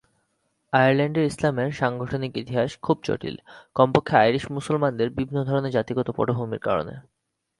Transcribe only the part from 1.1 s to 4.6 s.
ইসলামের সাংগঠনিক ইতিহাস খুব জটিল, কমপক্ষে আইরিশ